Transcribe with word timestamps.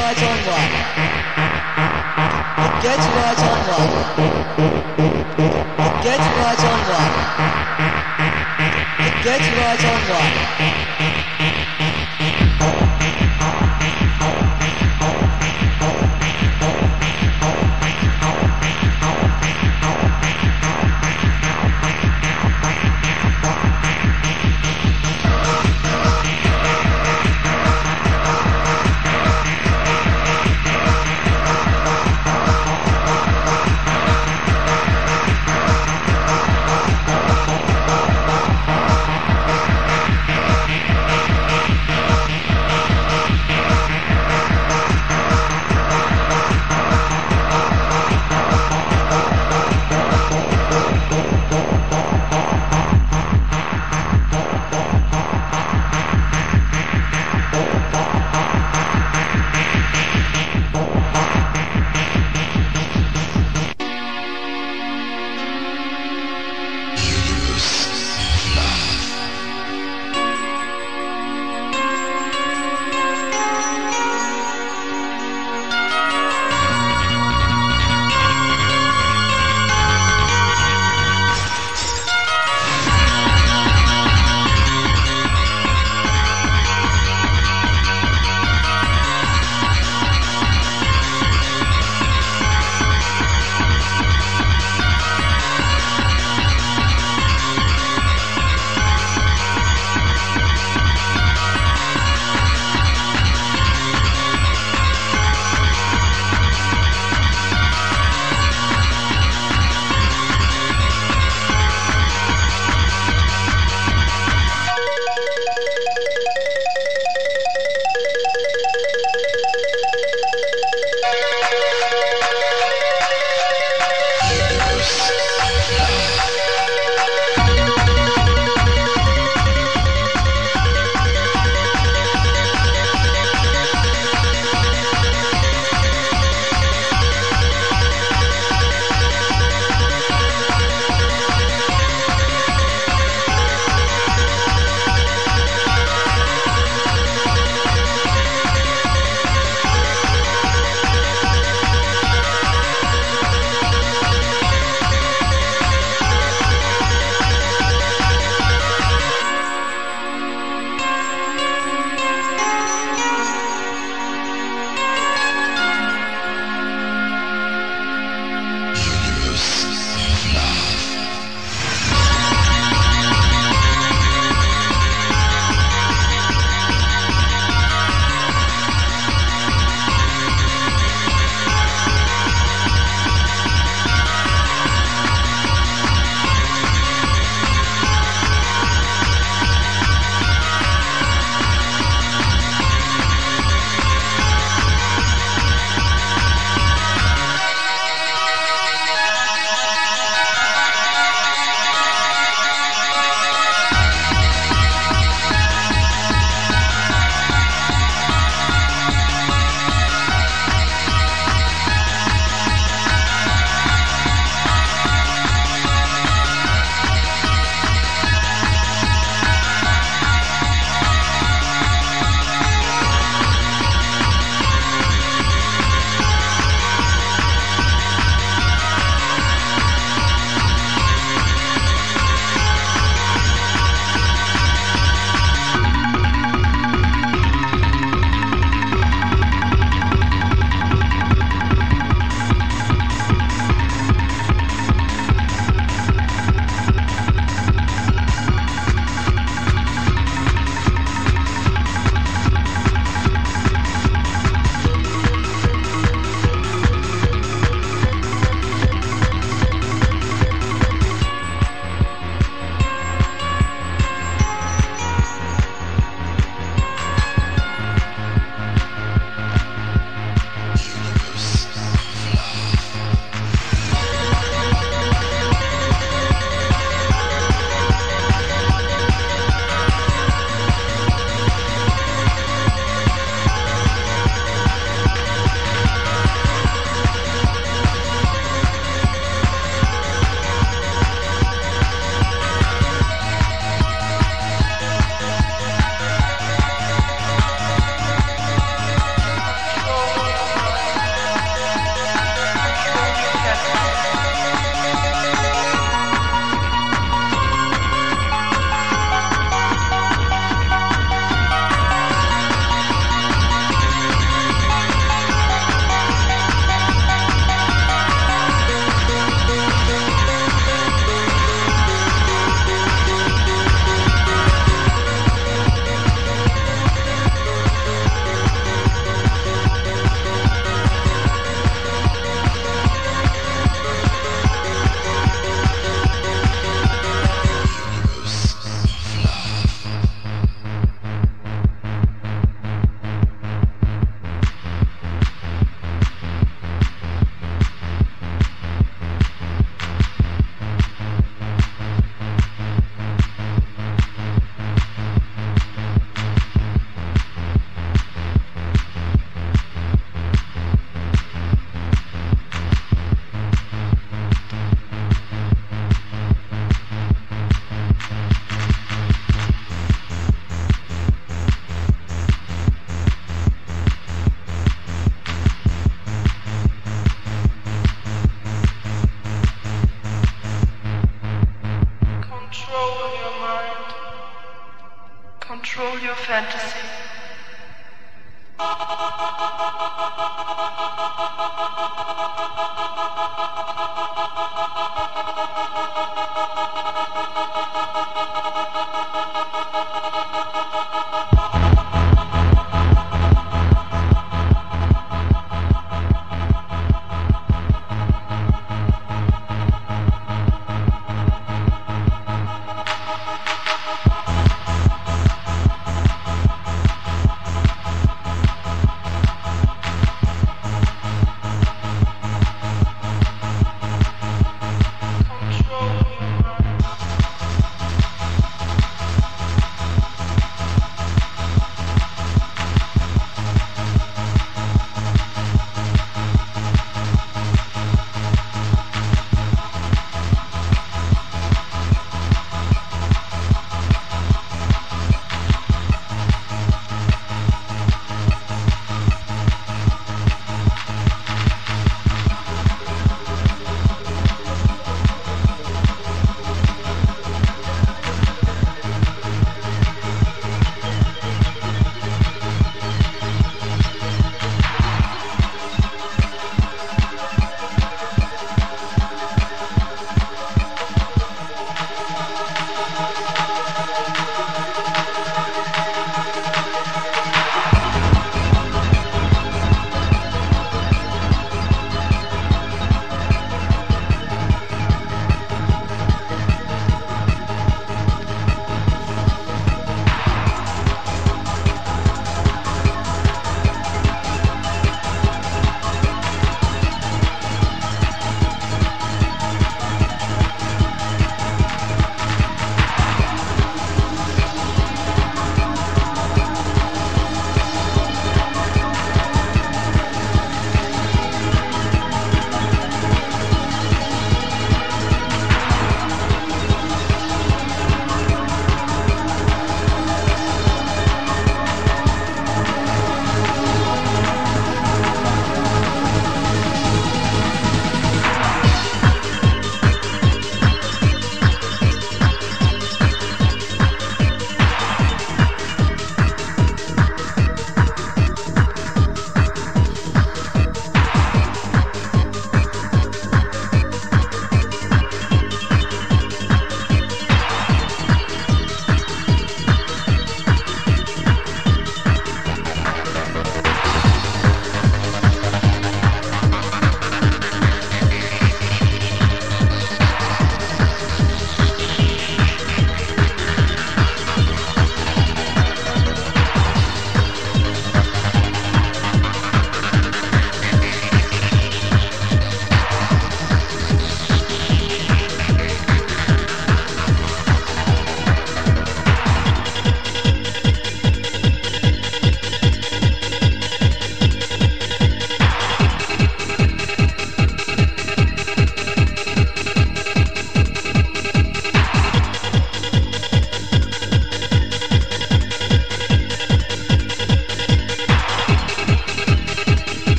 ile 0.00 0.08
açan 0.08 0.28
var. 0.28 0.70
Geç 2.82 2.92
ile 2.92 3.26
açan 3.26 3.58
var. 3.68 3.88
Geç 6.02 6.20
ile 6.20 6.46
açan 6.46 6.80
var. 6.90 7.10
Geç 9.24 9.40
ile 9.40 9.68
açan 9.68 9.92
var. 10.10 10.50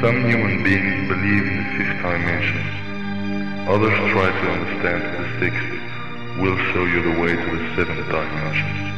Some 0.00 0.28
human 0.28 0.62
beings 0.62 1.08
believe 1.08 1.42
in 1.42 1.56
the 1.56 1.64
fifth 1.76 2.02
dimension. 2.02 3.66
Others 3.66 3.98
try 4.12 4.30
to 4.30 4.50
understand 4.52 5.02
the 5.02 5.40
sixth. 5.40 6.38
We'll 6.38 6.56
show 6.72 6.84
you 6.84 7.02
the 7.02 7.20
way 7.20 7.34
to 7.34 7.56
the 7.56 7.74
seventh 7.74 8.06
dimension. 8.08 8.97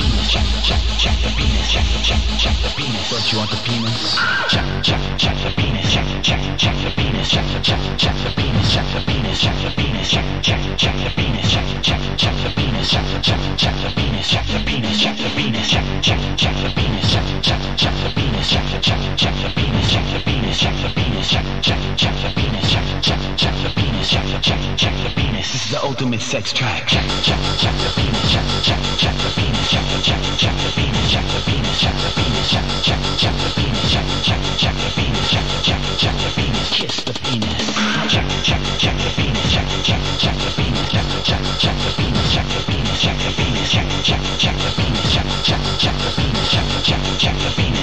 Penis, 0.00 0.30
check, 0.32 0.46
check, 0.64 0.80
check 0.98 1.16
the 1.20 1.30
penis, 1.36 1.68
check, 1.70 1.84
check, 2.02 2.20
check 2.38 2.56
the 2.64 2.70
penis. 2.76 3.10
Don't 3.10 3.32
you 3.32 3.38
want 3.38 3.50
the 3.50 3.60
penis? 3.68 4.16
Check, 4.48 4.66
check, 4.82 5.02
check 5.18 5.36
the 5.44 5.50
penis, 5.60 5.92
check, 5.92 6.08
check, 6.22 6.42
check 6.56 6.76
the 6.84 6.90
penis, 6.96 7.28
check, 7.28 7.46
check, 7.62 7.82
check 7.98 8.16
the 8.24 8.30
penis, 8.36 8.72
check 8.72 8.86
the 8.94 9.00
penis, 9.04 9.40
check 9.40 9.56
the 9.62 9.70
penis, 9.76 10.10
check, 10.10 10.26
check, 10.42 10.62
check 10.76 10.96
the 11.04 11.10
penis, 11.16 11.50
check, 11.52 11.82
check, 11.82 12.00
check 12.16 12.36
the 12.42 12.50
penis, 12.56 12.69
check, 12.88 13.04
check, 13.22 13.40
check 13.58 13.76
the 13.82 13.92
penis, 13.94 14.28
check 14.30 14.46
the 14.46 14.58
penis, 14.64 15.00
check 15.00 15.16
the 15.16 15.28
penis, 15.36 15.68
check, 15.68 15.84
check, 16.02 16.20
check 16.36 16.56
the 16.62 16.70
penis, 16.70 17.10
check, 17.12 17.26
check, 17.42 17.60
check 17.76 17.94
the 18.02 18.10
penis, 18.14 18.48
check, 18.48 18.64
the 18.72 18.80
check, 18.80 19.16
check 19.16 19.34
the 19.42 19.50
penis, 19.54 19.90
check 19.90 20.06
the 20.12 20.20
penis, 20.24 20.58
check 20.58 20.76
the 20.80 20.88
penis, 20.94 21.28
check, 21.28 21.44
check, 21.60 21.80
check 21.96 22.14
the 22.22 22.30
penis, 22.40 22.70
check, 22.70 23.02
check, 23.02 23.20
check 23.36 23.54
the 23.62 23.70
penis, 23.76 24.08
check, 24.08 24.42
check, 24.42 24.78
check 24.78 24.94
the 25.04 25.10
penis. 25.14 25.52
This 25.52 25.64
is 25.66 25.70
the 25.70 25.82
ultimate 25.82 26.20
sex 26.22 26.52
track. 26.52 26.86
Check, 26.88 27.04
check, 27.22 27.40
check 27.60 27.76
the 27.84 27.90
penis, 28.00 28.32
check, 28.32 28.46
check, 28.64 28.82
check 28.96 29.16
the 29.18 29.30
penis, 29.36 29.68
check, 29.70 29.86
check, 30.00 30.22
check 30.40 30.56
the 30.56 30.70
penis, 30.72 31.10
check 31.12 31.26
the 31.28 31.40
penis, 31.44 31.80
check 31.80 31.96
the 32.00 32.10
penis, 32.16 32.48
check, 32.50 32.66
check, 32.80 33.02
check 33.20 33.36
the 33.44 33.50
penis, 33.60 33.92
check, 33.92 34.08
check, 34.24 34.42
check 34.56 34.76
the 34.80 34.90
penis, 34.96 35.28
check, 35.28 35.46
check, 35.68 35.82
check 36.00 36.16
the 36.16 36.30
penis, 36.32 36.68
kiss 36.72 36.96
the 37.04 37.12
penis. 37.12 37.60
Check, 38.08 38.26
check, 38.40 38.62
check 38.80 38.96
the 38.96 39.10
penis, 39.20 39.52
check, 39.52 39.68
check, 39.84 40.02
check 40.16 40.36
the 40.40 40.50
penis, 40.56 40.88
check, 40.90 41.06
check, 41.28 41.42
check 41.60 41.76
the 41.76 41.92
penis, 41.98 42.09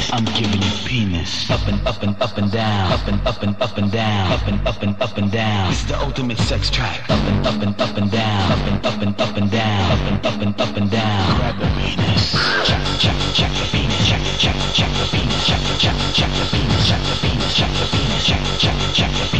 I'm 0.09 0.23
giving 0.23 0.61
you 0.61 0.71
penis. 0.85 1.49
Up 1.51 1.67
and 1.67 1.85
up 1.85 2.01
and 2.01 2.15
up 2.21 2.37
and 2.37 2.49
down. 2.49 2.93
Up 2.93 3.07
and 3.07 3.27
up 3.27 3.43
and 3.43 3.61
up 3.61 3.77
and 3.77 3.91
down. 3.91 4.31
Up 4.31 4.47
and 4.47 4.67
up 4.67 4.81
and 4.81 5.01
up 5.01 5.17
and 5.17 5.31
down. 5.31 5.69
This 5.69 5.81
is 5.81 5.87
the 5.87 5.99
ultimate 5.99 6.37
sex 6.37 6.69
track. 6.69 7.01
Up 7.09 7.19
and 7.27 7.45
up 7.45 7.61
and 7.61 7.81
up 7.81 7.97
and 7.97 8.09
down. 8.09 8.51
Up 8.51 8.67
and 8.67 8.85
up 8.85 9.01
and 9.01 9.21
up 9.21 9.37
and 9.37 9.51
down. 9.51 9.91
Up 9.91 9.99
and 10.07 10.25
up 10.25 10.41
and 10.41 10.61
up 10.61 10.77
and 10.77 10.91
down. 10.91 11.37
Grab 11.39 11.59
the 11.59 11.67
penis. 11.81 12.31
Check, 12.63 12.83
check, 12.99 13.17
check 13.33 13.51
the 13.51 13.67
penis. 13.71 14.07
Check, 14.07 14.23
check, 14.39 14.55
check 14.73 14.91
the 14.95 15.05
penis. 15.11 15.47
Check, 15.47 15.61
check, 15.77 15.97
check 16.13 16.31
the 16.39 16.45
penis. 16.55 16.87
Check 16.87 17.01
the 17.03 17.15
penis. 17.27 17.55
Check 17.57 17.71
the 17.75 17.85
penis. 17.91 18.25
Check, 18.25 18.43
check, 18.59 18.77
check 18.93 19.11
the 19.11 19.25
penis. 19.31 19.36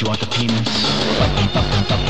You 0.00 0.06
want 0.06 0.20
the 0.20 0.26
penis? 0.26 2.09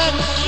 friends. 0.00 0.39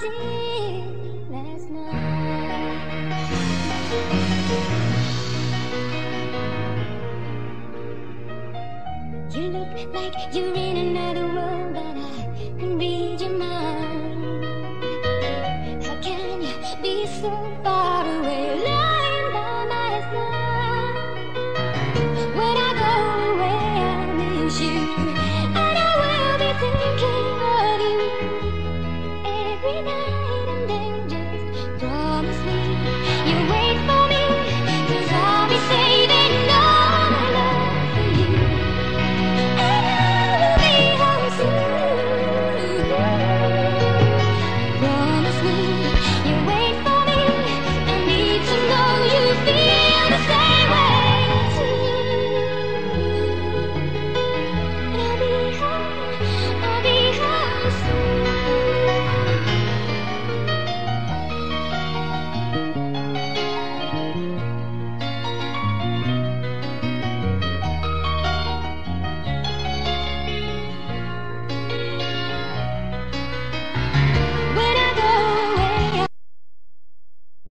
to 0.00 0.39